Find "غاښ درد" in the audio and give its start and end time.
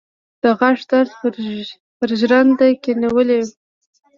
0.59-1.11